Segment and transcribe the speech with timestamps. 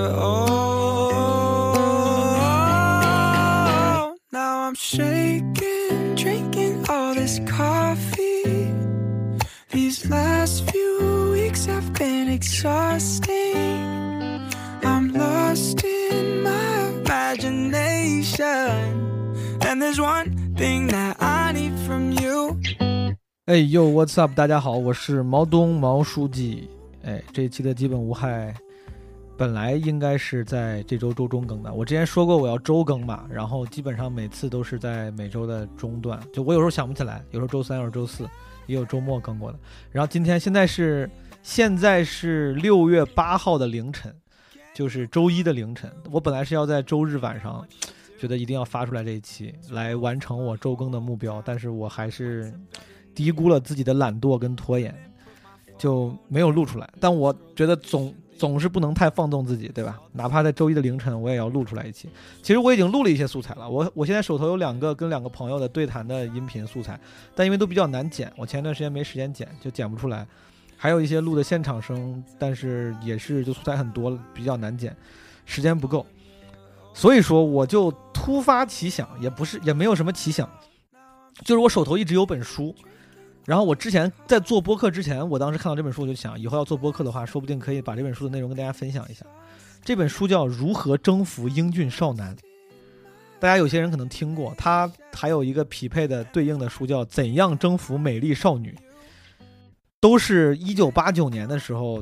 [0.00, 0.36] your own.
[4.32, 8.72] Now I'm shaking, drinking all this coffee.
[9.70, 14.40] These last few weeks have been exhausting.
[14.82, 18.46] I'm lost in my imagination.
[19.62, 22.58] And there's one thing that I need from you.
[23.46, 24.34] 哎呦，What's up？
[24.34, 26.68] 大家好，我是毛东毛书记。
[27.04, 28.52] 哎，这一期的基本无害，
[29.41, 31.73] 本来应该是在这周周中更的。
[31.73, 36.21] 我之前说过我要周更嘛，然后基本上每次都是在每周的中段。
[36.31, 38.29] 就我有时候想不起来，有时候周三，有时候周四，
[38.67, 39.57] 也有周末更过的。
[39.91, 41.09] 然后今天现在是
[41.41, 44.15] 现在是六月八号的凌晨，
[44.75, 45.91] 就是周一的凌晨。
[46.11, 47.65] 我本来是要在周日晚上，
[48.19, 52.53] 觉得一定要发出来这一期来完成我周更的目标，但是我还是。
[53.13, 54.95] 低估了自己的懒惰跟拖延，
[55.77, 56.89] 就没有录出来。
[56.97, 60.01] 但我觉得总总是不能太放纵自己，对吧？
[60.13, 62.09] 哪怕在周一的凌晨，我也要录出来一期。
[62.41, 66.99] 其实我已经录了一些素材了，我我现在手头有两个跟两个朋友的对谈的音频素材，
[67.35, 70.25] 但因为都比较难剪，我前一段时间没时间剪，就剪不出来。
[70.75, 74.97] 还有一些录的现场声，但是也是就素材很多，比较难剪，
[75.45, 76.03] 时间不够。
[76.95, 80.49] 所以说，我就突发奇想，也不是也没有什么奇想，
[81.45, 82.73] 就是我手头一直有本书。
[83.45, 89.25] 然后我之前在做播客之前，我当时看到这本书，我就想以后要做播客的话，说不定可以把这本书的内容跟大家分享一下。
[89.83, 92.35] 这本书叫《如何征服英俊少男》，
[93.39, 98.77] 大家有些人可能听过，它还有一个匹配的对应的书叫《怎样征服美丽少女》，
[99.99, 102.01] 都是一九八九年的时候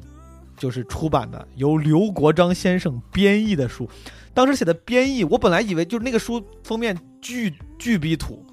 [0.57, 3.89] 就是出版的，由刘国章先生编译的书。
[4.33, 8.45] 当时写的编译，我本来以为就是那个书封面巨巨逼土。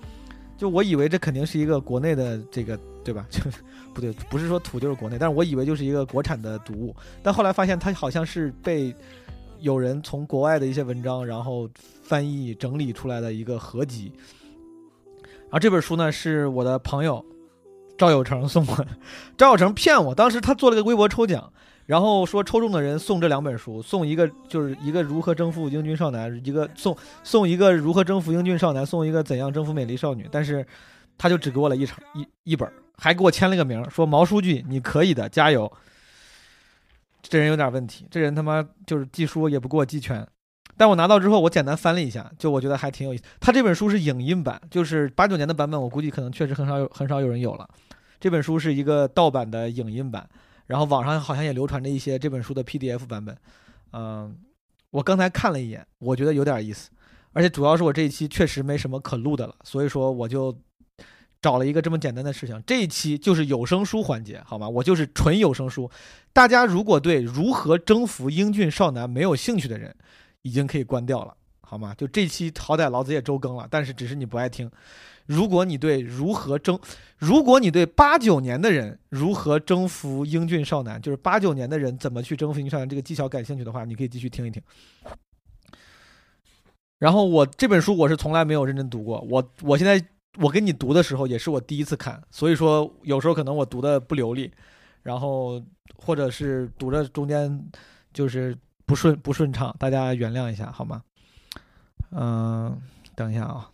[0.57, 3.27] 就我以为这肯定是一个国内的这个，对吧？
[3.31, 3.41] 就
[3.93, 6.95] 不对，不是说土就是国内，但是我以为就是一个国产的读物。
[7.23, 8.95] 但后来发现它好像是被
[9.61, 11.69] 有人从国外的一些文章，然后
[12.03, 14.13] 翻译整理出来的一个合集。
[15.45, 17.25] 然后这本书呢是我的朋友
[17.97, 18.89] 赵有成送我的，
[19.37, 21.53] 赵有成骗我，当时他做了个微博抽奖。
[21.87, 30.29] 然后说抽中的人送这两本书，送一个就是一个如何征服英俊少男，一个送送一个如何征服英俊少男，送一个怎样征服美丽少女。
[30.31, 30.67] 但是，
[31.17, 35.73] 他就只给我了一场一一本，还给我签了个名，说毛书记你可以的，加油。
[37.23, 40.27] 这人有点问题，这人他妈就是寄书也不给我寄全。
[40.77, 43.23] 但我拿到之后，我简单翻了一下，就我觉得还挺有意思。
[43.41, 47.69] 他这本书是影印版，就是八九年的版本，我估计可能确实很少有很少有人有了。
[48.19, 50.29] 这本书是一个盗版的影印版。
[50.67, 53.37] 然后网上好像也流传着一些这本书的 PDF 版本，
[53.93, 54.37] 嗯，
[54.91, 56.91] 我刚才看了一眼，我觉得有点意思，
[57.33, 60.57] 而且主要是我这一期确实没什么可录的了，所以说我就
[61.41, 64.69] 找了一个这么简单的事情，这一期就是有声书环节，好吗？
[64.69, 65.89] 我就是纯有声书，
[66.33, 69.95] 大家如果对如何征服英俊少男没有兴趣的人，
[70.43, 71.95] 已经可以关掉了，好吗？
[71.97, 74.71] 就这期好歹老子也周更了，但是只是你不爱听。
[75.27, 76.79] 如果你对如何征，
[77.19, 84.63] 如果你对八九年的人如何征服英俊少男，就是八九年的人怎么去征服英俊少男这个技巧感兴趣的话，你可以继续听一听。
[86.99, 90.03] 然后我这本书我是从来没有认真读过，我我现在
[90.39, 94.51] 我给你读的时候也是我第一次看，所以说有时候可能我读的不流利，
[95.03, 95.63] 然后
[95.97, 97.71] 或者是读着中间
[98.13, 101.03] 就是不顺不顺畅，大家原谅一下好吗？
[102.13, 102.81] 嗯，
[103.15, 103.69] 等一下啊。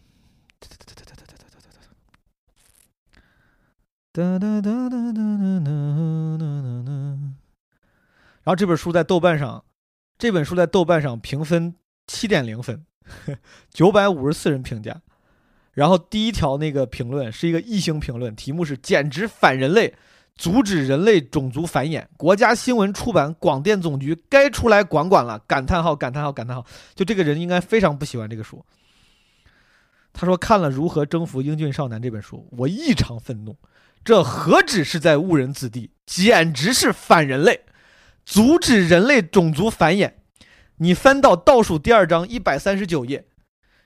[4.15, 6.93] 哒哒哒哒哒哒哒哒哒。
[8.43, 9.65] 然后这本书在豆瓣上，
[10.19, 11.75] 这本书在豆瓣上评分
[12.07, 12.85] 七点零分，
[13.71, 15.01] 九百五十四人评价。
[15.73, 19.95] 然后第一条那个评论是一个一星评论，题目是“简直反人类，
[20.37, 22.05] 阻止人类种族繁衍”。
[22.19, 25.39] 国家新闻出版广电总局该出来管管了！
[25.47, 26.67] 感叹号感叹号感叹号！
[26.95, 28.63] 就这个人应该非常不喜欢这个书。
[30.13, 33.57] 他说看了《如何征服英俊少男》这本书，我异常愤怒。
[34.05, 37.65] 这何止是在误人子弟，简直是反人类！
[38.25, 40.15] 阻止人类种族繁衍。
[40.77, 43.27] 你翻到倒数第二章一百三十九页，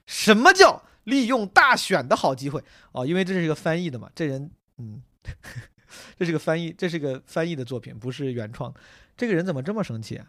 [0.06, 2.62] 什么叫利用大选的好机会？
[2.92, 5.02] 哦，因为这是一个翻译的嘛，这人，嗯，
[6.18, 8.72] 这是个翻译，这是个翻译的作品，不是原创。
[9.16, 10.26] 这个人怎么这么生气啊？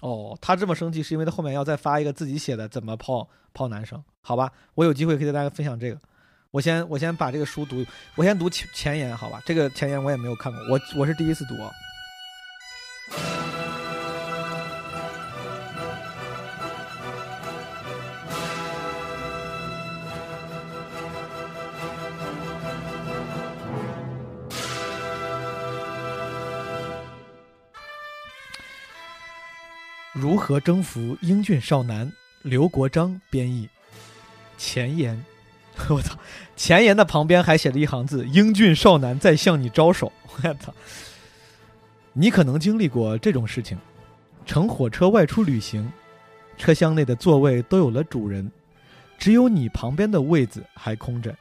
[0.00, 4.04] 哦，他这么生气是因为他后面要再发一个自己写的怎么泡泡男生？
[4.20, 5.98] 好吧，我有机会可以跟大家分享这个。
[6.56, 9.42] 我先我先把这个书读，我先读前前言，好吧？
[9.44, 11.54] 这个前言我也没有看过，我我是第一次读。
[30.14, 32.10] 如何征服英俊少男？
[32.40, 33.68] 刘国章编译。
[34.56, 35.22] 前言，
[35.88, 36.18] 我操！
[36.56, 40.10] 前言的旁边还写着一行字：“英俊少男在向你招手。
[40.42, 40.72] ”我操！
[42.12, 43.78] 你可能经历过这种事情：
[44.46, 45.92] 乘火车外出旅行，
[46.56, 48.50] 车厢内的座位都有了主人，
[49.18, 51.36] 只有你旁边的位子还空着。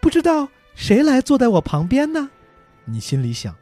[0.00, 2.30] 不知道谁来坐在我旁边呢？
[2.84, 3.54] 你心里想。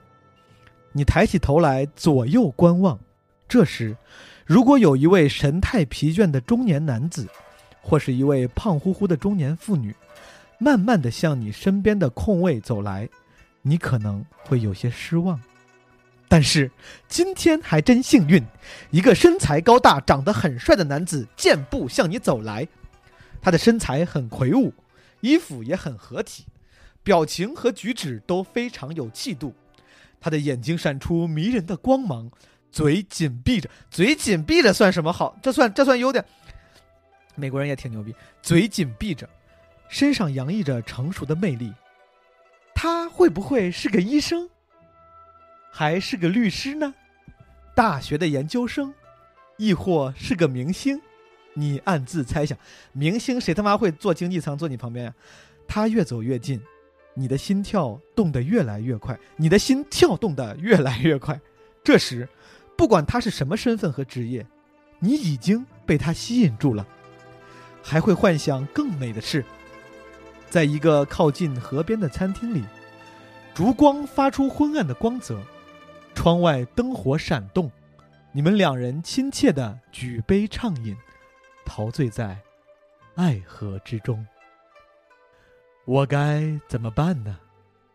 [0.93, 3.01] 你抬起头来，左右观望。
[3.49, 3.97] 这时，
[4.45, 7.27] 如果有一位神态疲倦的中年男子，
[7.85, 9.95] 或是一位胖乎乎的中年妇女，
[10.59, 13.07] 慢慢的向你身边的空位走来，
[13.61, 15.39] 你可能会有些失望。
[16.27, 16.71] 但是
[17.07, 18.43] 今天还真幸运，
[18.91, 22.67] 一个身材高大、长得很帅的男子健步向你走来，
[23.43, 24.73] 他的身材很魁梧，
[25.21, 26.47] 衣服也很合体，
[27.03, 29.55] 表情和举止都非常有气度，
[30.19, 32.31] 他的眼睛闪出迷人的光芒。
[32.73, 35.37] 嘴紧闭着，嘴紧闭着算什么好？
[35.41, 36.25] 这算这算优点。
[37.35, 39.29] 美国人也挺牛逼，嘴紧闭着，
[39.89, 41.73] 身上洋溢着成熟的魅力。
[42.75, 44.49] 他会不会是个医生，
[45.71, 46.95] 还是个律师呢？
[47.75, 48.93] 大学的研究生，
[49.57, 51.01] 亦或是个明星？
[51.55, 52.59] 你暗自猜想，
[52.93, 55.15] 明星谁他妈会坐经济舱坐你旁边呀？
[55.67, 56.61] 他越走越近，
[57.15, 61.41] 你的心跳动得越来越快，你的心跳动得越来越快。
[61.83, 62.29] 这时。
[62.77, 64.45] 不管他是什么身份和职业，
[64.99, 66.85] 你已经被他吸引住了，
[67.85, 69.45] 还会幻想更美的事。
[70.49, 72.65] 在一个靠近河边的餐厅里，
[73.55, 75.41] 烛光发出昏暗的光泽，
[76.15, 77.71] 窗外灯火闪动，
[78.33, 80.97] 你们两人亲切的举杯畅饮，
[81.65, 82.39] 陶醉在
[83.15, 84.27] 爱河之中。
[85.85, 87.39] 我该怎么办呢？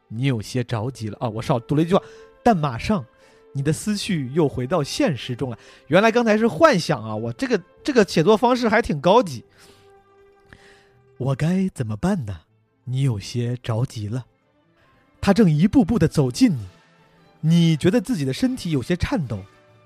[0.07, 1.27] 你有些着急了啊！
[1.27, 2.01] 我少读了一句话，
[2.43, 3.03] 但马上。
[3.51, 5.57] 你的思绪又回到现实中了。
[5.87, 7.15] 原来刚才是幻想啊！
[7.15, 9.43] 我这个这个写作方式还挺高级。
[11.19, 12.43] 我该怎么办呢？
[12.85, 14.25] 你有些着急了。
[15.19, 16.67] 他正一步步的走近你，
[17.41, 19.43] 你觉得自己的身体有些颤抖，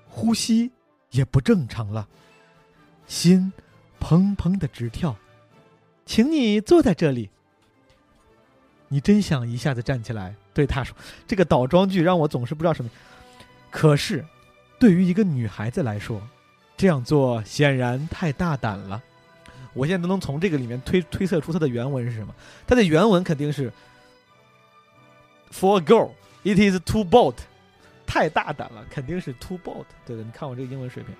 [0.08, 0.70] 呼吸
[1.10, 2.08] 也不正常了，
[3.08, 3.52] 心
[4.00, 5.16] 砰砰的直跳。
[6.06, 7.30] 请你坐在这里。
[8.86, 10.96] 你真想一下子站起来对他说
[11.26, 12.88] ：“这个倒装句让我总是不知道什么。”
[13.72, 14.24] 可是，
[14.78, 16.22] 对于一个女孩子来说，
[16.76, 19.02] 这样做显然太大胆了。
[19.74, 22.34] 我现在都能从这个里面推推测出它的原文是什么。
[22.66, 23.72] 它的原文肯定是
[25.52, 26.12] “For a girl,
[26.44, 27.36] it is too bold”，
[28.06, 29.84] 太大胆了，肯定是 too bold。
[30.06, 31.14] 对的，你看我这个英文水平。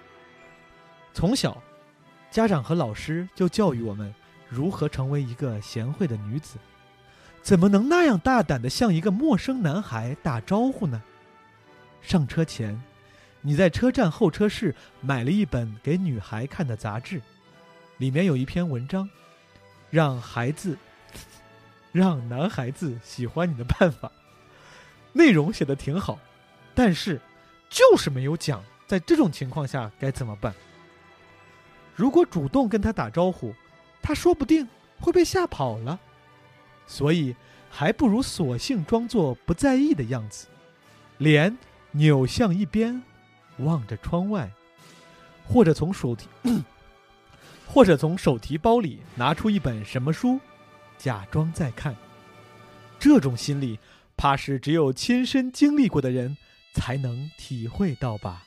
[1.12, 1.62] 从小，
[2.30, 4.14] 家长和老师就教育我们
[4.48, 6.56] 如何成为一个贤惠的女子，
[7.42, 11.02] 怎么能那样大胆的向一个陌生男孩打招呼呢？
[12.02, 12.80] 上车前，
[13.40, 17.20] 你在车站候车室买了一本给女孩看的杂志，
[17.98, 19.08] 里面有一篇文章，
[19.90, 20.76] 让孩子，
[21.92, 24.10] 让男孩子喜欢你的办法。
[25.12, 26.18] 内容写的挺好，
[26.74, 27.20] 但是
[27.68, 30.52] 就是没有讲在这种情况下该怎么办。
[31.94, 33.54] 如果主动跟他打招呼，
[34.02, 34.68] 他说不定
[35.00, 35.98] 会被吓跑了，
[36.86, 37.36] 所以
[37.70, 40.46] 还不如索性装作不在意的样子，
[41.18, 41.56] 脸。
[41.96, 43.00] 扭向一边，
[43.58, 44.50] 望着窗外，
[45.46, 46.26] 或者从手提，
[47.66, 50.40] 或者从手提包里拿出一本什么书，
[50.98, 51.96] 假装在看。
[52.98, 53.78] 这种心理，
[54.16, 56.36] 怕是只有亲身经历过的人
[56.74, 58.44] 才能体会到吧。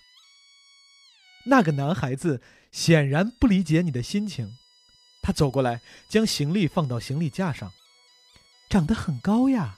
[1.46, 4.58] 那个男孩子显然不理解你的心情，
[5.22, 7.72] 他走过来，将行李放到行李架上。
[8.70, 9.78] 长得很高呀，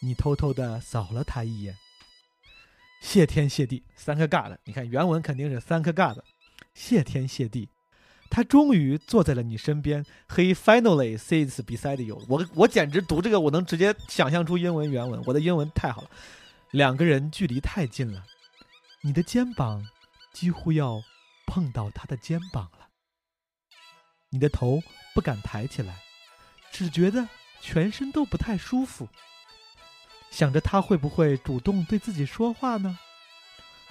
[0.00, 1.76] 你偷偷的扫了他一眼。
[3.00, 6.24] 谢天谢地，三个尬的你看原文肯定是三颗尬的。
[6.74, 7.68] 谢天谢地，
[8.30, 10.04] 他终于坐在了你身边。
[10.28, 12.22] He finally sits beside you。
[12.28, 15.22] 我我简直读这个，我能直接想象出英文原文。
[15.26, 16.10] 我的英文太好了。
[16.70, 18.24] 两个人距离太近了，
[19.02, 19.86] 你的肩膀
[20.32, 21.02] 几乎要
[21.46, 22.88] 碰到他的肩膀了。
[24.30, 24.82] 你的头
[25.14, 25.96] 不敢抬起来，
[26.70, 27.26] 只觉得
[27.62, 29.08] 全身都不太舒服。
[30.30, 32.98] 想着他会不会主动对自己说话呢？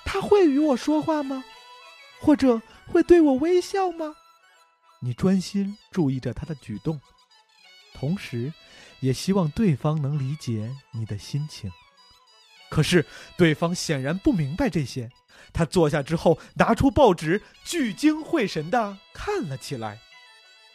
[0.05, 1.43] 他会与我说话吗？
[2.21, 4.15] 或者会对我微笑吗？
[4.99, 6.99] 你专心注意着他的举动，
[7.93, 8.51] 同时，
[8.99, 11.71] 也希望对方能理解你的心情。
[12.69, 13.05] 可是，
[13.37, 15.09] 对方显然不明白这些。
[15.53, 19.99] 他坐下之后，拿出报纸，聚精会神地看了起来。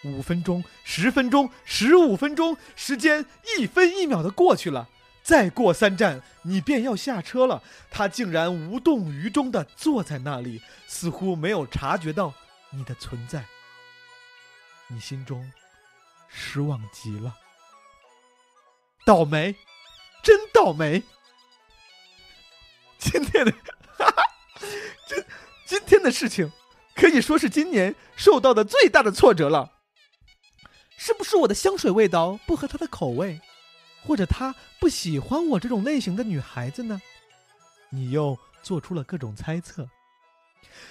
[0.04, 3.26] 五分钟，十分钟，十五分钟，时间
[3.58, 4.88] 一分一秒的过去了。
[5.22, 7.62] 再过三站，你便要下车了。
[7.90, 12.32] 他竟然无动于衷地坐在那里，似乎没有察觉到
[12.70, 13.44] 你的存在。
[14.92, 15.50] 你心中
[16.28, 17.34] 失望极了，
[19.06, 19.56] 倒霉，
[20.22, 21.02] 真倒霉！
[22.98, 23.52] 今天的，
[23.96, 24.22] 哈哈，
[25.08, 25.24] 今
[25.66, 26.52] 今天的事情，
[26.94, 29.72] 可以说是今年受到的最大的挫折了。
[30.98, 33.40] 是不是我的香水味道不合他的口味，
[34.04, 37.00] 或者他不喜欢我这种类型的女孩子呢？
[37.90, 39.88] 你又做出了各种猜测。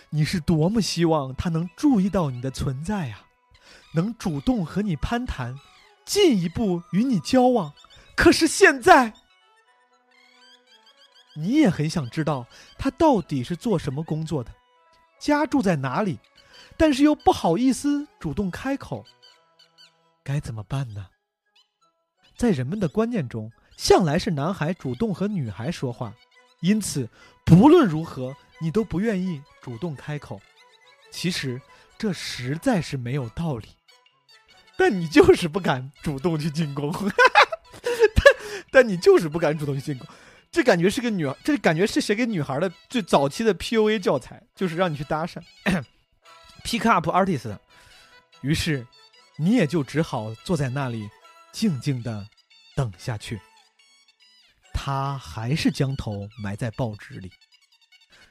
[0.10, 3.26] 你是多么希望他能注意到你的存在啊，
[3.94, 5.60] 能主动和你攀谈，
[6.06, 7.74] 进一步与你交往。
[8.16, 9.14] 可是现在，
[11.36, 12.46] 你也很想知道
[12.78, 14.52] 他到底是做什么工作的，
[15.20, 16.20] 家住在哪里，
[16.78, 19.06] 但是又不好意思主动开口。
[20.24, 21.08] 该怎么办呢？
[22.38, 26.14] 在人们的观念中，向来是男孩主动和女孩说话，
[26.62, 27.10] 因此
[27.46, 30.40] 不论如何，你都不愿意主动开口。
[31.12, 31.62] 其实
[31.98, 33.70] 这实在是没有道理，
[34.82, 36.92] 但你就是不敢主动去进攻，
[38.16, 38.26] 但
[38.72, 40.08] 但你就是不敢主动去进攻，
[40.52, 45.40] 这感觉是个女，这感觉是写给女孩的最早期的 PUA 教材，就是让你去搭讪，
[46.66, 47.56] pick up artist。
[48.42, 48.88] 于是。
[49.38, 51.10] 你也就只好坐在那里，
[51.52, 52.28] 静静的
[52.76, 53.42] 等下去。
[54.72, 57.32] 他还是将头埋在报纸里。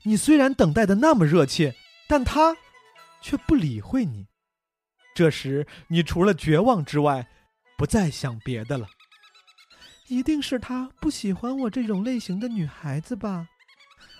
[0.04, 1.74] 你虽然等待的那么热切，
[2.06, 2.56] 但他
[3.20, 4.28] 却不理会你。
[5.20, 7.28] 这时，你除了绝望之外，
[7.76, 8.88] 不再想别的了。
[10.08, 13.46] 一定是他不喜欢我这种类型的女孩子吧？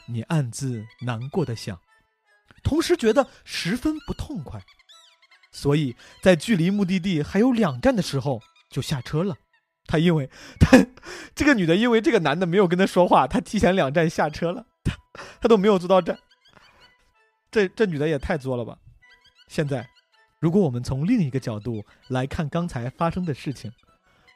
[0.08, 1.80] 你暗自难过的想，
[2.62, 4.62] 同时觉得十分不痛快。
[5.50, 9.34] 所以在距离目的地还有两站的时候就下车了。
[9.86, 10.28] 他因为
[10.58, 10.76] 他
[11.34, 14.66] 这个女的因为这个男的没有跟他说话，他提前两站下车了。
[14.84, 14.94] 他
[15.40, 16.18] 他都没有坐到站。
[17.50, 18.76] 这这女的也太作了吧！
[19.48, 19.88] 现在，
[20.40, 23.70] 如果我们从另一个角度来看刚才发生的事情，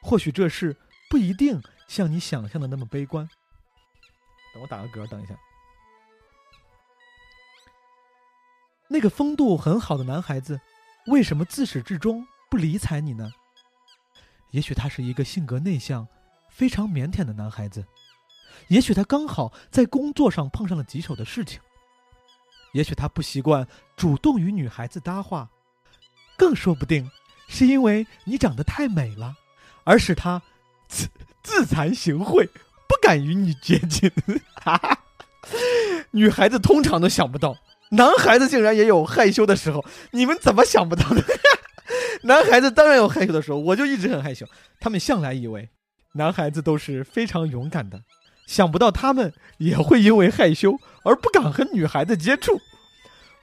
[0.01, 0.77] 或许这事
[1.09, 3.27] 不一定像你想象的那么悲观。
[4.53, 5.35] 等我打个嗝，等一下。
[8.87, 10.61] 那个风度很好的男孩子。
[11.07, 13.31] 为什么自始至终不理睬你呢？
[14.49, 16.07] 也许他是一个性格内向、
[16.49, 17.85] 非常腼腆的男孩子，
[18.69, 21.61] 也许他刚好在工作上碰上了棘手的事情，
[22.73, 25.51] 也许他不习惯主动与女孩子搭话，
[26.37, 27.09] 更说不定
[27.47, 29.35] 是因为你长得太美了，
[29.83, 30.41] 而使他
[30.87, 31.07] 自
[31.43, 32.47] 自惭形秽，
[32.87, 34.11] 不敢与你接近。
[36.11, 37.57] 女孩子通常都想不到。
[37.91, 41.23] 男孩子竟然也有害羞的时候，你们怎么想不到的？
[42.23, 44.45] 男孩子当然有害羞的时候，我就一直很害羞。
[44.79, 45.69] 他们向来以为
[46.13, 48.01] 男孩子都是非常勇敢的，
[48.47, 52.59] 想不到他们也会因为害羞而不敢和女孩子接触。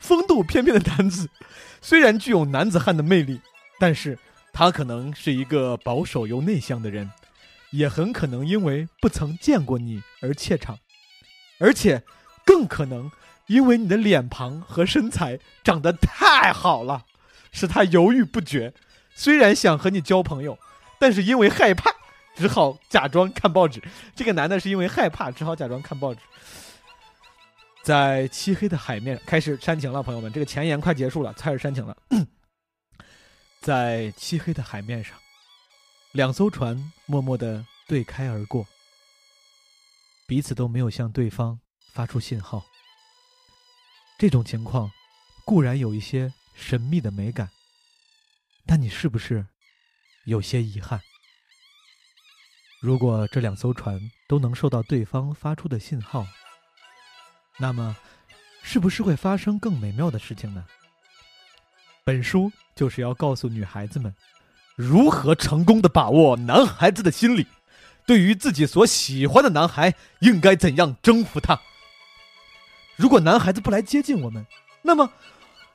[0.03, 1.31] 风度翩翩的男子
[1.81, 3.41] 虽然具有男子汉的魅力，
[3.79, 4.19] 但是
[4.53, 7.11] 他可能是一个保守又内向的人，
[7.71, 10.79] 也很可能因为不曾见过你而怯场，
[11.59, 12.03] 而且
[12.45, 13.11] 更可能。
[13.49, 17.05] 因为你的脸庞和身材长得太好了，
[17.51, 18.73] 使他犹豫不决。
[19.15, 20.57] 虽然想和你交朋友，
[20.99, 21.91] 但是因为害怕，
[22.37, 23.83] 只好假装看报纸。
[24.15, 26.21] 这个男的是因为害怕，只好假装看报纸。
[27.83, 31.97] 在漆黑的海面开始煽情了，朋友们，这个前言快结束了，开始煽情了。
[33.61, 35.19] 在漆黑的海面上，
[36.13, 38.67] 两艘船默默的对开而过，
[40.27, 41.59] 彼此都没有向对方
[41.93, 42.65] 发出信号。
[44.17, 44.91] 这种情况
[45.45, 47.51] 固然有一些神秘的美感，
[48.65, 49.45] 但你是不是
[50.25, 51.01] 有些遗憾？
[52.81, 53.99] 如果这两艘船
[54.29, 56.25] 都能收到对方发出的信号，
[57.59, 57.97] 那么
[58.63, 60.65] 是不是会发生更美妙的事情呢？
[62.05, 64.13] 本书就是要告诉女孩子们，
[64.75, 67.47] 如何成功的把握男孩子的心理，
[68.07, 71.61] 对于自己所喜欢的男孩，应该怎样征服他。
[72.97, 74.45] 如果男孩子不来接近我们，
[74.83, 75.13] 那么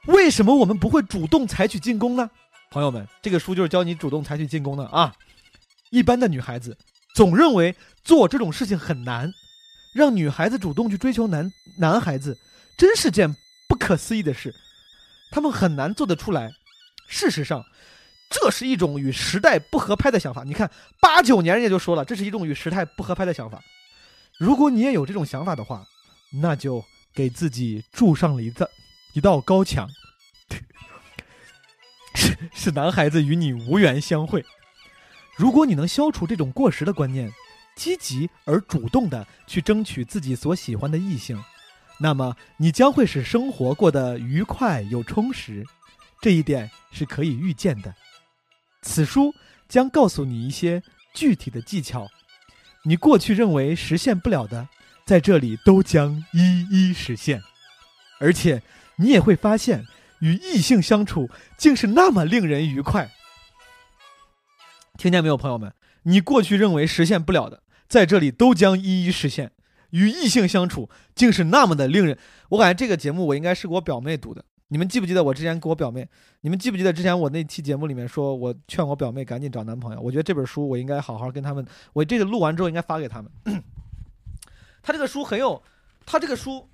[0.05, 2.29] 为什么我们不会主动采取进攻呢？
[2.69, 5.13] 朋友们，这个书就是教你主动采取进攻的啊！
[5.89, 6.77] 一般的女孩子
[7.15, 9.33] 总认为做这种事情很难，
[9.93, 12.37] 让女孩子主动去追求男男孩子，
[12.77, 13.35] 真是件
[13.67, 14.53] 不可思议的事，
[15.31, 16.51] 他们很难做得出来。
[17.07, 17.65] 事实上，
[18.29, 20.43] 这是一种与时代不合拍的想法。
[20.43, 23.61] 你看，八九年人家就说了，这是一种与时代不合拍的想法。
[24.37, 25.85] 如果你也有这种想法的话，
[26.41, 28.67] 那就给自己筑上了一道
[29.13, 29.89] 一道高墙，
[32.13, 34.45] 是是男孩子与你无缘相会。
[35.37, 37.31] 如果你能消除这种过时的观念，
[37.77, 41.41] 积极而主动的去争取自己所喜欢的异性，
[41.99, 45.63] 那么你将会使生活过得愉快又充实。
[46.19, 47.93] 这一点是可以预见的。
[48.81, 49.31] 此书
[49.69, 50.81] 将告诉你一些
[51.13, 52.07] 具体的技巧，
[52.83, 54.67] 你过去认为实现不了的，
[55.05, 57.41] 在这里都将一一实现。
[58.19, 58.63] 而且
[58.95, 59.85] 你也会发现，
[60.19, 63.11] 与异性相处竟是那么令人愉快。
[64.97, 65.71] 听见没有，朋友们？
[66.03, 69.51] 你过去认为实现不了的，在这里都将一一实现。
[69.91, 72.17] 与异性相处竟是那么的令人……
[72.49, 74.43] 我感觉这个节目我应该是给我表妹读的。
[74.67, 76.05] 你们记不记得我之前给我表妹？
[76.41, 80.01] 你们记不记得之前我那期节目里面说我劝我表妹赶紧找男朋友？
[80.01, 83.31] 我觉得这本书我应该好好跟他们，我这个录完之后应该发给他们。
[84.83, 85.63] 他这个书很有，
[86.05, 86.67] 他这个书，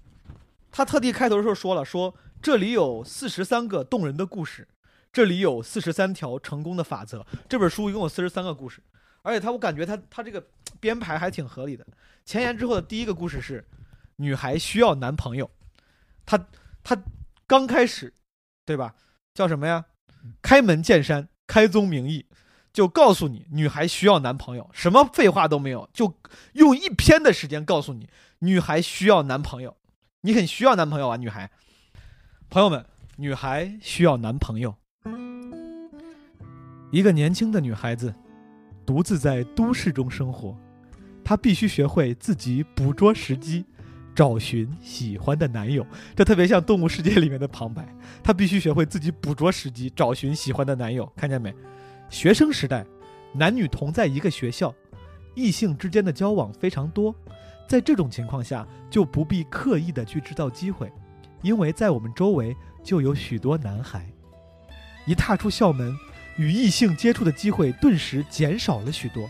[0.71, 4.67] 他特地开头的时候说了，说这里有四十三个动人的故事，
[5.11, 7.23] 这里有四十三条成功的法则。
[7.47, 8.81] 这本书一共有四十三个故事，
[9.23, 10.45] 而且他我感觉他他这个
[10.79, 11.83] 编排还挺合理的。
[12.23, 13.65] 前言之后的第一个故事是，
[14.17, 15.49] 女孩需要男朋友，
[16.25, 16.47] 他
[16.83, 16.95] 他。
[17.45, 18.11] 刚开始，
[18.65, 18.95] 对吧？
[19.33, 19.85] 叫什么呀？
[20.41, 22.25] 开门见山，开宗明义，
[22.71, 26.17] 就告诉你女孩需要男朋友，什么废话都没有，就
[26.53, 29.75] 用一篇的时间告诉你女孩需要男朋友。
[30.21, 31.51] 你很需要男朋友啊，女孩。
[32.49, 32.83] 朋友们，
[33.17, 34.73] 女孩需要男朋友。
[36.91, 38.15] 一个年轻的女孩子，
[38.85, 40.57] 独自在都市中生活，
[41.23, 43.65] 她必须学会自己捕捉时机。
[44.15, 45.83] 找寻喜欢的男友，
[46.15, 47.83] 这特别像《动物世界》里面的旁白。
[48.21, 51.11] 他必须学会自己捕捉时机，找寻喜欢的男友。
[51.15, 51.51] 看见没？
[52.11, 52.85] 学生时代，
[53.33, 54.71] 男女同在一个学校，
[55.33, 57.15] 异性之间的交往非常多。
[57.67, 60.93] 在这种情况下，就不必刻意的去制造机会，
[61.41, 64.05] 因为在我们周围就有许多男孩。
[65.07, 65.91] 一踏出校门，
[66.37, 69.29] 与异性接触的机会顿时减少了许多。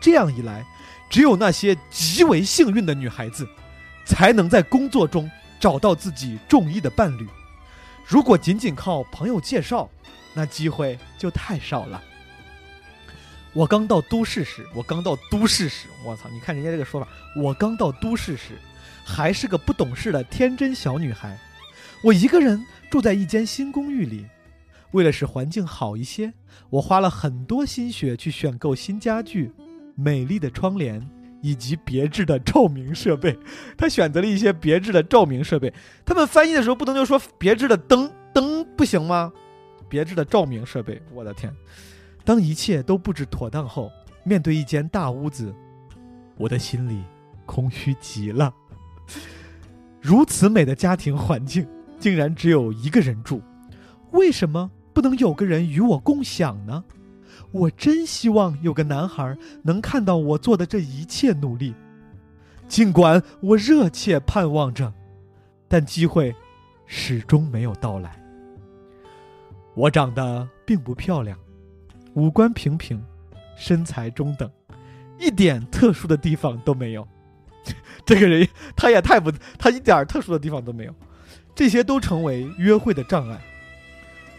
[0.00, 0.64] 这样一来，
[1.08, 3.48] 只有那些极为幸运的女孩子。
[4.06, 7.28] 才能在工作中找到自己中意的伴侣。
[8.04, 9.88] 如果仅仅靠朋友介绍，
[10.34, 12.02] 那机会就太少了。
[13.52, 16.28] 我刚到都市时，我刚到都市时，我操！
[16.30, 18.58] 你看人家这个说法，我刚到都市时，
[19.04, 21.38] 还是个不懂事的天真小女孩。
[22.02, 24.26] 我一个人住在一间新公寓里，
[24.92, 26.32] 为了使环境好一些，
[26.70, 29.52] 我花了很多心血去选购新家具、
[29.94, 31.08] 美丽的窗帘。
[31.42, 33.34] 以及别致的照明设备，
[33.74, 35.72] 他选择了一些别致的照明设备。
[36.04, 39.32] 他们翻译的时候不能就说别致的灯灯不行吗？
[39.88, 41.50] 别致的照明设备，我的天！
[42.26, 43.90] 当一切都布置妥当后，
[44.22, 45.50] 面对一间大屋子，
[46.36, 47.02] 我的心里
[47.46, 48.52] 空虚极了。
[49.98, 51.66] 如此美的家庭环境，
[51.98, 53.40] 竟然只有一个人住，
[54.10, 56.84] 为什么不能有个人与我共享呢？
[57.52, 61.74] 我真希望有个男孩能看到我做的这一切努力，
[62.68, 64.92] 尽管我热切盼望着，
[65.66, 66.34] 但机会
[66.86, 68.16] 始终没有到来。
[69.74, 71.36] 我长得并不漂亮，
[72.14, 73.02] 五官平平，
[73.56, 74.50] 身材中等，
[75.18, 77.06] 一点特殊的地方都没有。
[78.04, 80.94] 这个人他也太不，他一点特殊的地方都没有，
[81.54, 83.40] 这些都成为约会的障碍。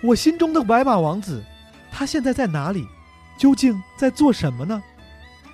[0.01, 1.43] 我心中的白马王子，
[1.91, 2.87] 他现在在哪里？
[3.37, 4.81] 究竟在做什么呢？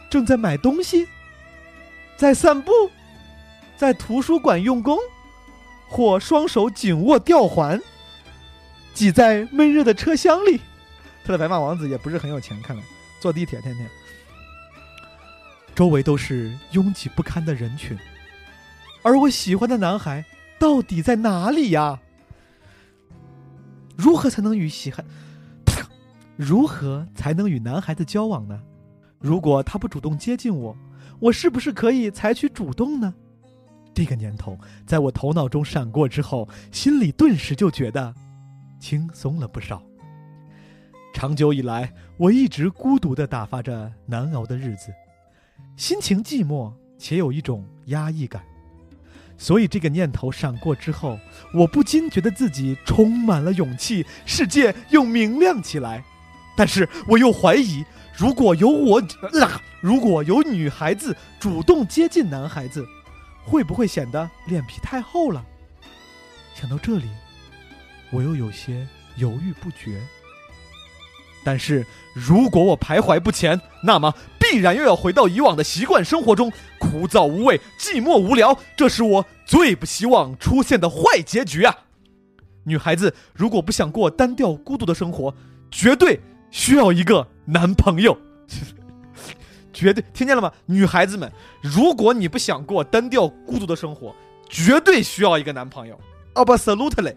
[0.09, 1.07] 正在买东西，
[2.17, 2.71] 在散步，
[3.77, 4.97] 在图书馆用功，
[5.87, 7.81] 或双手紧握吊环，
[8.93, 10.59] 挤在闷热的车厢里。
[11.25, 12.83] 他的白马王子也不是很有钱，看来
[13.19, 13.89] 坐地铁天天。
[15.75, 17.97] 周围都是拥挤不堪的人群，
[19.01, 20.25] 而我喜欢的男孩
[20.57, 21.99] 到底在哪里呀？
[23.97, 25.03] 如何才能与喜欢？
[26.35, 28.61] 如何才能与男孩子交往呢？
[29.19, 30.77] 如果他不主动接近我，
[31.19, 33.11] 我是不是可以采取主动呢？
[33.95, 34.55] 这个念头
[34.85, 38.13] 在我头脑中闪过之后，心里顿时就觉得
[38.79, 39.81] 轻松了不少。
[41.11, 44.93] 长久以来，我一直孤独的打发着难熬的日子，
[45.75, 48.43] 心情寂寞且有一种压抑感。
[49.37, 51.19] 所以，这个念头闪过之后，
[51.53, 56.03] 我不禁觉得自己充满了勇气，世界又明亮起来。
[56.55, 57.85] 但是我又怀疑，
[58.17, 59.01] 如果有我，
[59.79, 62.83] 如果有女孩子主动接近男孩子，
[63.45, 65.45] 会不会显得脸皮太厚了？
[66.55, 67.07] 想到这里，
[68.09, 70.01] 我又有些犹豫不决。
[71.47, 81.73] 但是如果我徘徊不前，那么必然又要回到以往的习惯生活中，枯燥无味、寂寞无聊，这是我最不希望出现的坏结局啊！
[82.65, 85.33] 女孩子如果不想过单调孤独的生活，
[85.71, 86.19] 绝对
[86.51, 88.17] 需要一个男朋友。
[89.71, 90.51] 绝对听见了吗？
[90.65, 91.31] 女孩子们，
[91.61, 94.13] 如果你不想过单调孤独的生活，
[94.49, 95.97] 绝对需要一个男朋友。
[96.33, 97.15] Absolutely,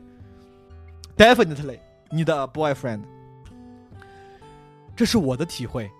[1.16, 1.80] definitely,
[2.12, 3.00] 你的 boyfriend。
[5.00, 5.90] 这是我的体会。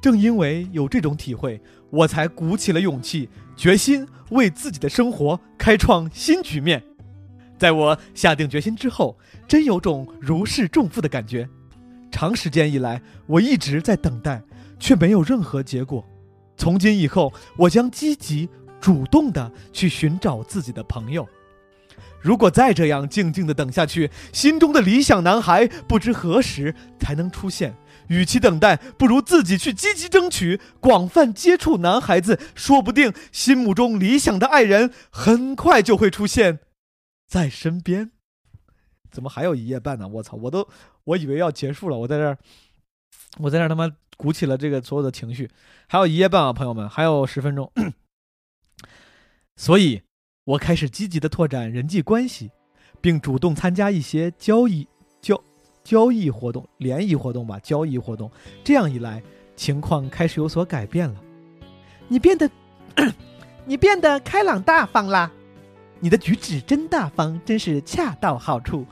[0.00, 6.80] 正因为有这种体会，我才鼓起了勇气，决心为自己的生活开创新局面。
[7.58, 11.48] 在我下定决心之后，真有种如释重负的感觉。
[12.12, 14.40] 长时间以来，我一直在等待。
[14.78, 16.04] 却没有任何结果。
[16.56, 18.48] 从今以后，我将积极
[18.80, 21.26] 主动的去寻找自己的朋友。
[22.20, 27.74] 如果再这样静静的等下去，心中的理想男孩不知何时才能出现。
[28.08, 36.60] 与其等待，不如自己去积极争取，广泛接触男孩子，说不定心目中理想的爱人很快就会出现
[37.26, 38.10] 在身边。
[39.10, 40.06] 怎么还有一夜半呢？
[40.08, 40.36] 我操！
[40.36, 40.68] 我都
[41.04, 42.38] 我以为要结束了，我在这儿，
[43.38, 43.90] 我在这儿他妈。
[44.18, 45.50] 鼓起了这个所有的情绪，
[45.88, 47.70] 还有一夜半啊，朋友们，还有十分钟，
[49.56, 50.04] 所以，
[50.44, 52.50] 我开始积极的拓展人际关系，
[53.02, 54.88] 并主动参加一些交易、
[55.86, 58.28] 交易活动、联谊活动吧，交易活动。
[58.64, 59.22] 这样一来，
[59.54, 61.14] 情况开始有所改变了。
[62.08, 62.50] 你变得，
[63.64, 65.30] 你变得开朗大方啦，
[66.00, 68.84] 你的举止真大方，真是恰到好处。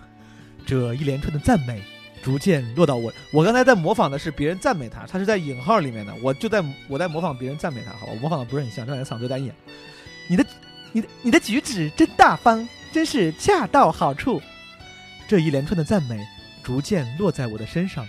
[0.65, 1.83] 这一连串的赞美。
[2.23, 9.53] 逐渐落到我，我刚才在模仿的是别人赞美他，他是在引号里面的，我就在我在模仿别人赞美他，好吧，我模仿的不是很像，这两嗓子有点哑。
[10.27, 10.47] 你的，
[10.93, 14.41] 你的，你的举止真大方，真是恰到好处。
[15.29, 16.19] 这一连串的赞美
[16.65, 18.09] 逐渐落在我的身上，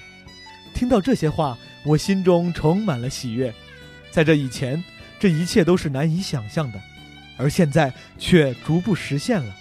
[0.73, 3.53] 听到这些话，我心中充满了喜悦。
[4.09, 4.81] 在这以前，
[5.19, 6.81] 这一切都是难以想象的，
[7.37, 9.53] 而现在却逐步实现了。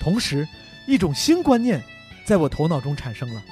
[0.00, 0.48] 同时，
[0.86, 1.82] 一种新观念
[2.24, 3.42] 在我头脑中产生了。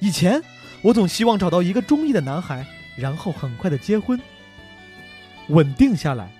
[0.00, 0.42] 以前，
[0.80, 2.64] 我总希望找到一个中意的男孩，
[2.96, 4.18] 然后很快的结婚，
[5.48, 6.30] 稳定下来。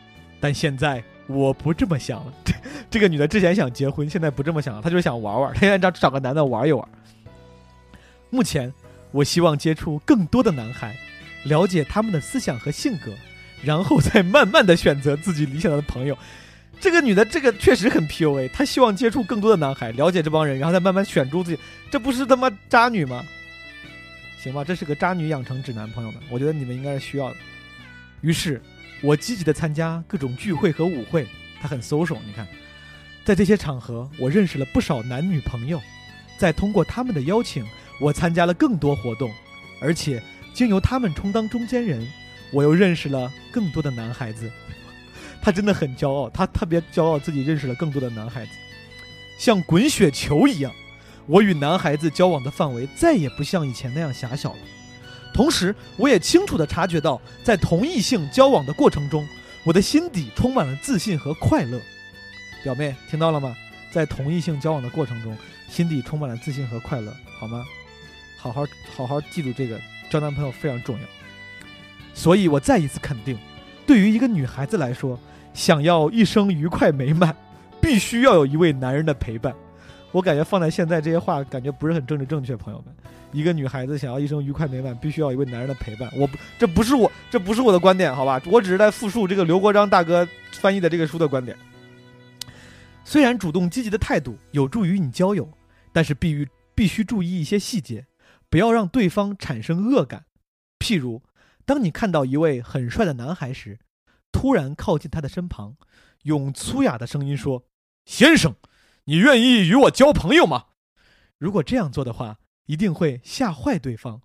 [0.41, 2.33] 但现在我不这么想了。
[2.45, 2.55] 这
[2.91, 4.81] 这个女的之前想结婚，现在不这么想了。
[4.81, 6.89] 她就想玩玩，她现在找找个男的玩一玩。
[8.33, 8.73] 目前，
[9.11, 10.97] 我希望接触更多的男孩，
[11.45, 13.13] 了解他们的思想和性格，
[13.63, 16.17] 然后再慢慢的选择自己理想的朋友。
[16.81, 18.49] 这个女的，这个确实很 PUA。
[18.49, 21.59] 她希望接触更多的男孩，了解这帮人，然后再慢慢选出自己。
[21.91, 23.23] 这不是他妈渣女吗？
[24.43, 27.37] 行吧，这是个渣女养成指南，朋友们，我觉得你们应该是需要的。
[28.23, 28.63] 于是，
[29.03, 31.29] 我积极的参加各种聚会和舞会，
[31.61, 32.17] 她很 social。
[32.27, 32.49] 你看，
[33.27, 35.79] 在这些场合，我认识了不少男女朋友。
[36.39, 37.65] 再通过他们的邀请，
[38.01, 39.33] 我参加了更多活动，
[39.81, 42.07] 而且经由他们充当中间人，
[42.53, 44.51] 我又认识了更多的男孩子。
[45.41, 48.53] 他真的很骄傲，他特别骄傲自己认识了更多的男孩子，
[49.39, 50.73] 像滚雪球一样。
[51.27, 54.59] 我与男孩子交往的范围再也不像以前那样狭小了，
[55.33, 59.27] 同时，我也清楚地察觉到，在同异性交往的过程中，
[59.65, 61.81] 我的心底充满了自信和快乐。
[62.65, 63.57] 表妹，听到了吗？
[63.93, 65.37] 在同异性交往的过程中，
[65.69, 67.65] 心底充满了自信和快乐，好吗？
[68.43, 71.07] 好好好好记住这个，交男朋友非常重要。
[72.13, 73.39] 所以我再一次肯定，
[73.87, 75.17] 对于一个女孩子来说，
[75.55, 77.37] 想要一生愉快美满，
[77.81, 79.55] 必须要有一位男人的陪伴。
[80.11, 82.93] 我感觉放在现在这些话感觉不是很政治正确，朋友们。
[83.31, 86.11] 一个女孩子想要一生愉快美满，必须要一位男人的陪伴。
[86.17, 88.43] 我不，这不是我，这不是我的观点，好吧？
[88.47, 91.57] 我只是在复述这个刘国章大哥翻译的这个书的观点。
[93.05, 95.49] 虽然主动积极的态度有助于你交友，
[95.93, 98.05] 但是必须必须注意一些细节，
[98.53, 100.27] 不要让对方产生恶感。
[100.79, 101.23] 譬如，
[101.65, 103.79] 当你看到一位很帅的男孩时，
[104.31, 105.79] 突然靠近他的身旁，
[106.25, 107.65] 用粗哑的声音说
[108.05, 108.55] ：“先生。”
[109.05, 110.67] 你愿意与我交朋友吗？
[111.39, 114.21] 如果这样做的话，一定会吓坏对方，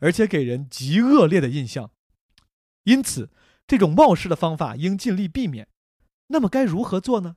[0.00, 1.92] 而且给人极恶劣的印象。
[2.82, 3.30] 因此，
[3.64, 5.68] 这种冒失的方法应尽力避免。
[6.26, 7.36] 那么该如何做呢？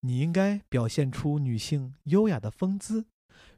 [0.00, 3.04] 你应该表现出女性优雅的风姿，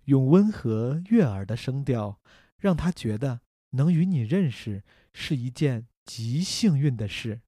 [0.09, 2.19] 用温和悦耳的声调，
[2.57, 3.43] 让他觉得
[3.73, 7.43] 能与你认识是一件极幸运的事，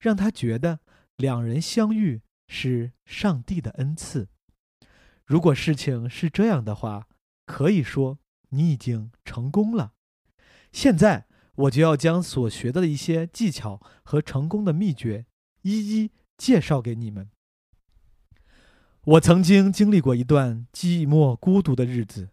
[0.00, 0.80] 让他觉得
[1.16, 4.28] 两人相遇是上帝的恩赐。
[5.24, 7.06] 如果事情是这样的话，
[7.46, 9.92] 可以说你已经成功了。
[10.72, 15.26] 现在我就要将所学的一些技巧和成功的秘诀
[15.60, 17.30] 一一介绍给你们。
[19.04, 22.28] 我曾经经历过一段寂寞孤独的日子，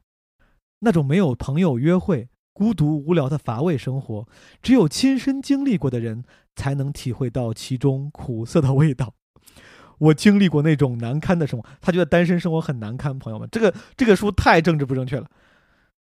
[0.82, 4.28] 那种没有朋友约会、孤独无聊的乏味生活，
[4.62, 6.24] 只有亲身经历过的人
[6.56, 9.16] 才能体会到其中苦涩的味道。
[9.98, 13.18] 我经历过那种难堪的生活，他觉得单身生活很难堪。
[13.18, 15.28] 朋友们，这个这个书太政治不正确了，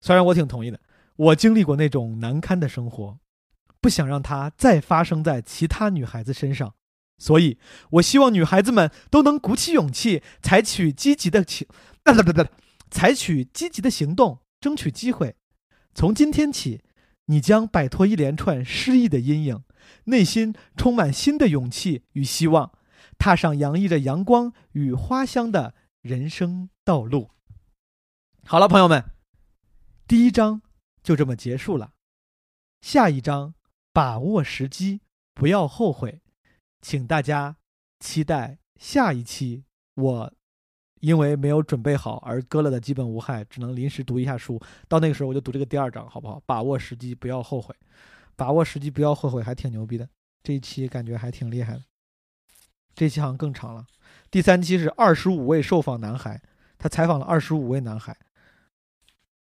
[0.01, 0.77] 虽然我挺同意的。
[1.15, 3.17] 我经历过那种难堪的生活，
[3.79, 6.73] 不想让它再发生在其他女孩子身上，
[7.17, 7.57] 所以
[7.91, 11.67] 我希望女孩子们都能鼓起勇气，采取积极的行，
[12.03, 12.45] 不不不不，
[12.89, 15.35] 采取积极的行动，争取机会。
[15.93, 16.83] 从今天起，
[17.25, 19.63] 你将摆脱一连串失意的阴影，
[20.05, 22.71] 内心充满新的勇气与希望。
[23.19, 27.31] 踏上洋溢着阳光与花香的人生道路。
[28.45, 29.03] 好了，朋友们，
[30.07, 30.61] 第一章
[31.01, 31.93] 就这么结束了。
[32.81, 33.55] 下一章，
[33.91, 35.01] 把握时机，
[35.33, 36.21] 不要后悔，
[36.81, 37.57] 请大家
[37.99, 39.63] 期待下一期。
[39.95, 40.33] 我
[40.99, 44.61] 因为没有准备好而割了的基本无害，只能临时读一下书。
[44.87, 46.41] 到那个时候，我就读这个第二章，好不好？
[46.45, 47.75] 把握时机，不要后悔。
[48.35, 50.07] 把握时机，不要后悔，还挺牛逼的。
[50.43, 51.81] 这一期感觉还挺厉害的。
[52.95, 53.85] 这期好像更长了，
[54.31, 56.41] 第三期是二十五位受访男孩，
[56.77, 58.17] 他采访了二十五位男孩。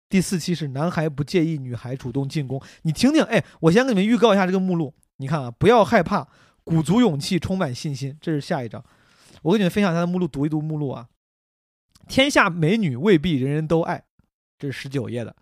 [0.09, 6.29] 第四期是男孩不介意女孩主动进攻，你听听，哎，我先给你们预告一下这个目录，你看啊，不要害怕，
[6.67, 8.85] 鼓足勇气，充满信心，这是下一章。
[9.43, 11.09] 我给你们分享一下目录，读一读目录啊。
[12.09, 14.05] 天下美女未必人人都爱，
[14.59, 15.37] 这是十九页的。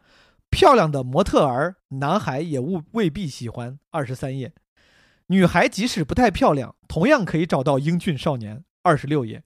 [0.51, 4.53] 漂亮的模特儿，男孩也未未必喜欢，二十三页。
[5.29, 8.63] 女孩即使不太漂亮，同样可以找到英俊少年。
[8.83, 9.43] 二十六页，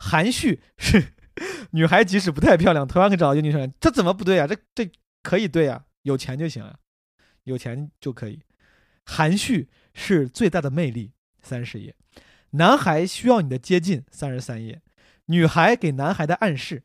[0.00, 1.14] 含蓄是
[1.70, 3.72] 女孩即使不太漂亮，同样可以找到英俊少年。
[3.78, 4.48] 这怎么不对啊？
[4.48, 4.90] 这这
[5.22, 6.74] 可以对啊，有钱就行啊，
[7.44, 8.40] 有钱就可以。
[9.04, 11.12] 含蓄是最大的魅力。
[11.42, 11.94] 三十页，
[12.50, 14.04] 男孩需要你的接近。
[14.10, 14.80] 三十三页，
[15.26, 16.82] 女孩给男孩的暗示，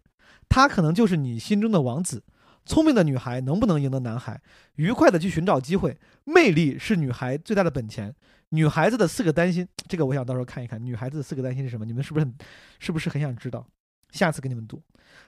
[0.47, 2.23] 他可能就是你心中的王子。
[2.65, 4.41] 聪明的女孩能不能赢得男孩？
[4.75, 8.13] 愉快的去寻找机会，魅力是女孩最大的本钱。
[8.49, 10.83] 女孩子的四个担心，这个我想到时候看一看。
[10.83, 11.85] 女孩子的四个担心是什么？
[11.85, 12.35] 你们是不是很，
[12.79, 13.67] 是不是很想知道？
[14.11, 14.81] 下次给你们读。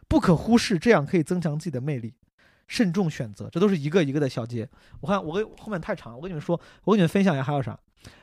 [0.08, 2.14] 不可忽视，这样可以增强自己的魅力。
[2.68, 4.70] 慎重选择，这都是一个一个的小节。
[5.02, 7.80] 我看我跟后面太长了，我跟你们说，我跟你们分享一下还有啥？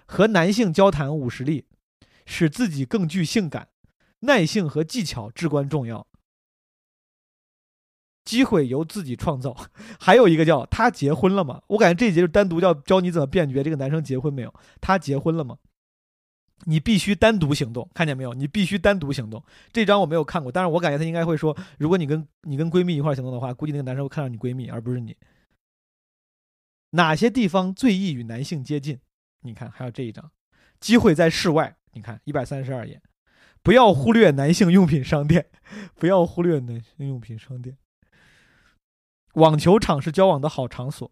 [0.07, 1.64] 和男性交谈五十例，
[2.26, 3.68] 使自己更具性感。
[4.20, 6.07] 耐性和技巧至关重要。
[8.24, 9.54] 机会由自己创造，
[10.00, 11.61] 还有一个叫他结婚了吗？
[11.66, 14.54] 我感觉这一节就单独叫教你怎么辨别这个男生结婚没有。
[14.80, 15.59] 他结婚了吗？
[16.66, 18.35] 你必须单独行动，看见没有？
[18.35, 19.42] 你必须单独行动。
[19.72, 25.16] 这章我没有看过，但是我感觉他应该会说，如果你跟你跟闺蜜一块行动的话，估计那个男生会看上你闺蜜而不是你。
[26.90, 28.98] 哪些地方最易与男性接近？
[29.40, 30.31] 你看，还有这一章，
[30.81, 31.77] 机会在室外。
[31.92, 33.00] 你看一百三十二页，
[33.62, 35.46] 不要忽略男性用品商店，
[35.94, 37.77] 不要忽略男性用品商店。
[39.35, 41.11] 网球场是交往的好场所。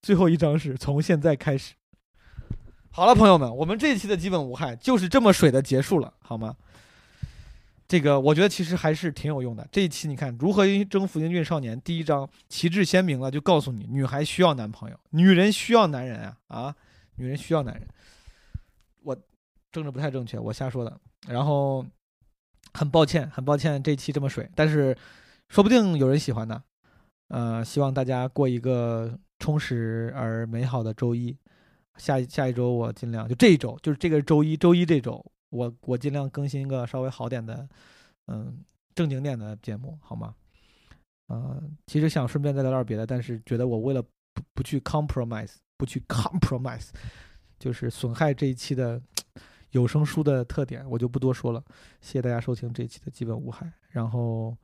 [0.00, 1.74] 最后一张是从现在开始。
[2.94, 6.54] 好了，朋友们，我们这一期的基本无害就是这么水的结束了，好吗？
[7.88, 9.66] 这个我觉得其实还是挺有用的。
[9.72, 16.76] 这一期你看如何征服英俊少年，第一章旗帜鲜明了，就告诉你女孩需要男朋友，女人需要男人啊啊，
[17.16, 17.88] 女人需要男人。
[19.02, 19.16] 我
[19.70, 21.00] 政治不太正确，我瞎说的。
[21.28, 21.82] 然后
[22.74, 24.94] 很抱歉，很抱歉这期这么水，但是
[25.48, 26.62] 说不定有人喜欢呢。
[27.28, 31.34] 呃，希望大家过一个充实而美好的周一。
[31.96, 37.68] 下下一周我尽量就这一周，就是这个周一，周一这周我我尽量更新一个稍微好点的，
[38.26, 38.58] 嗯，
[38.94, 40.34] 正经点的节目，好吗？
[41.28, 46.88] 呃，其实想顺便再聊点别的，但是觉得我为了不不去 compromise，不去 compromise，
[47.58, 49.00] 就是损害这一期的
[49.70, 51.62] 有声书的特点，我就不多说了。
[52.00, 53.70] 谢谢大家收听这一期的基本无害。
[53.88, 54.56] 然后，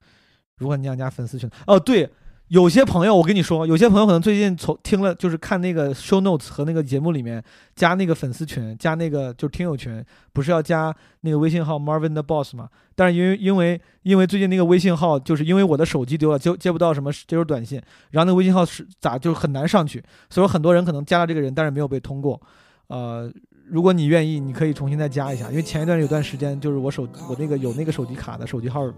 [0.56, 2.10] 如果你想加粉丝群，哦对。
[2.48, 7.42] 有些朋友，我跟你说，有些朋友可能最近从听了，就是看那个 show notes 和那个节目里面
[7.74, 12.66] 加那个粉丝群，加那个就是听友群，不是要加那个微信号 Marvin 的 boss 吗？
[12.94, 17.78] 但是因为因为因为最近那个微信号，就是因为我的手机丢了，接接不到什么接收短信，
[18.12, 22.40] 然后那个微信号是咋就很难上去，所以说很多人可能加了这个人，但是没有被通过。
[22.86, 23.30] 呃，
[23.66, 28.90] 如果你愿意，你可以重新再加一下，因为前一段有段时间就是我手我那个有那个手机卡的手机号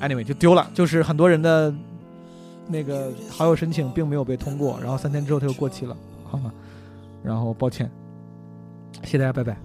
[0.00, 1.74] ，anyway 就丢了，就是很多人的。
[2.66, 6.52] 那个好友申请并没有被通过，然后三天之后他就过期了，好吗？
[7.22, 7.90] 然后抱歉，
[9.02, 9.56] 谢谢大家，拜拜。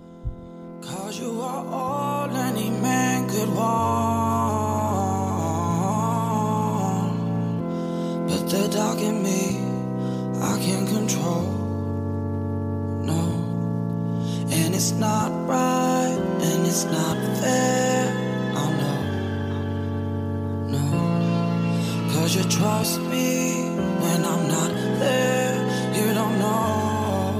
[22.30, 23.64] Would you trust me
[24.04, 25.56] when I'm not there?
[25.98, 27.34] You don't know.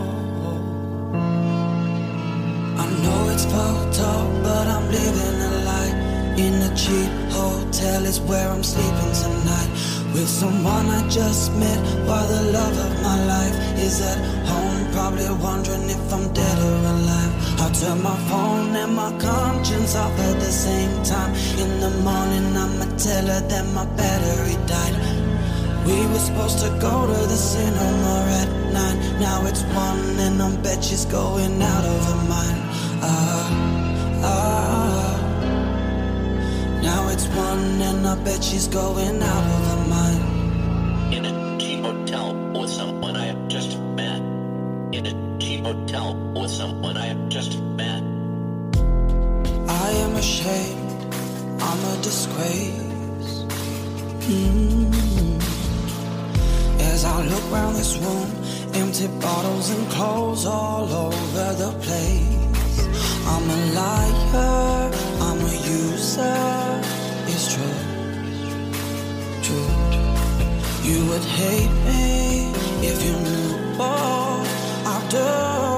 [2.76, 5.94] I know it's fucked up, but I'm living a lie.
[6.42, 9.70] In a cheap hotel is where I'm sleeping tonight.
[10.12, 14.92] With someone I just met, while the love of my life is at home.
[14.92, 16.99] Probably wondering if I'm dead or alive.
[17.70, 21.36] I turn my phone and my conscience off at the same time.
[21.62, 24.96] In the morning, I'ma tell her that my battery died.
[25.86, 28.98] We were supposed to go to the cinema at nine.
[29.20, 32.60] Now it's one, and I bet she's going out of her mind.
[33.04, 33.50] Ah,
[34.24, 35.16] ah.
[36.82, 41.14] Now it's one, and I bet she's going out of her mind.
[41.14, 44.22] In a cheap hotel with someone I just met.
[44.92, 46.29] In a cheap hotel
[52.10, 53.36] disgrace.
[54.26, 55.40] Mm.
[56.92, 58.30] As I look round this room,
[58.74, 62.78] empty bottles and clothes all over the place.
[63.34, 64.92] I'm a liar,
[65.28, 66.82] I'm a user.
[67.32, 67.80] It's true,
[69.46, 69.74] true.
[70.90, 72.06] You would hate me
[72.90, 74.42] if you knew all
[74.94, 75.69] I do.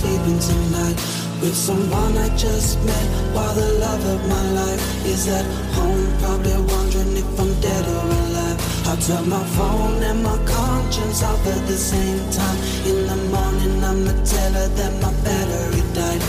[0.00, 0.96] Sleeping tonight.
[1.40, 6.04] With someone I just met, while the love of my life is at home.
[6.20, 8.58] Probably wondering if I'm dead or alive.
[8.90, 12.58] I turn my phone and my conscience off at the same time.
[12.90, 16.22] In the morning, I'ma tell her that my battery died.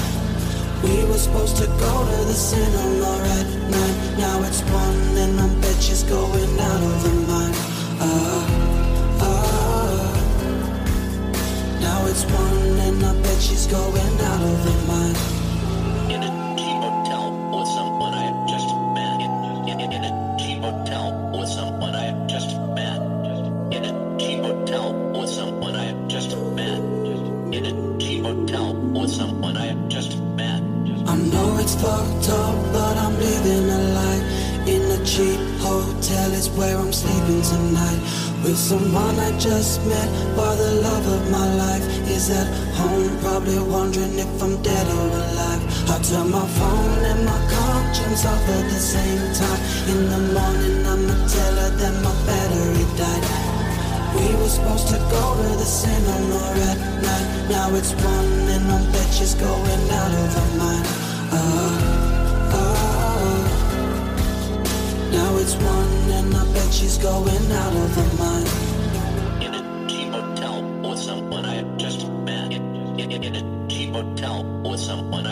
[0.84, 3.96] We were supposed to go to the cinema at nine.
[4.18, 7.56] Now it's one, and I bet she's going out of her mind.
[8.04, 8.61] Ah,
[12.24, 15.18] It's one, and I bet she's going out of her mind.
[16.14, 19.22] In a cheap hotel with someone I just met.
[19.26, 23.02] In, in, in a cheap hotel with someone I just met.
[23.74, 26.82] In a cheap hotel with someone I just met.
[27.58, 30.62] In a cheap hotel with someone I just met.
[31.08, 34.22] I know it's fucked up, but I'm living a lie.
[34.68, 38.00] In a cheap hotel is where I'm sleeping tonight.
[38.44, 43.18] With someone I just met, while the love of my life is at home.
[43.22, 45.62] Probably wondering if I'm dead or alive.
[45.90, 49.62] I turn my phone and my conscience off at the same time.
[49.92, 53.26] In the morning, I'ma tell her that my battery died.
[54.16, 57.28] We were supposed to go to the cinema at night.
[57.50, 60.86] Now it's one, and I bet she's going out of her mind.
[61.38, 63.42] Ah, ah.
[65.16, 68.71] Now it's one, and I bet she's going out of her mind.
[74.24, 75.26] out with someone